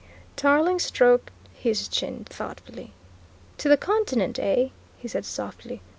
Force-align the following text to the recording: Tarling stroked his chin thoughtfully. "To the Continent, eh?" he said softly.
Tarling 0.35 0.79
stroked 0.79 1.29
his 1.53 1.87
chin 1.87 2.25
thoughtfully. 2.27 2.91
"To 3.59 3.69
the 3.69 3.77
Continent, 3.77 4.39
eh?" 4.39 4.69
he 4.97 5.07
said 5.07 5.25
softly. 5.25 5.81